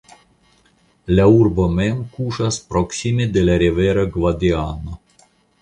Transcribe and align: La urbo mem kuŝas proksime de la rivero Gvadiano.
La 1.19 1.27
urbo 1.41 1.67
mem 1.81 2.01
kuŝas 2.17 2.59
proksime 2.71 3.31
de 3.37 3.47
la 3.47 3.61
rivero 3.67 4.11
Gvadiano. 4.17 4.99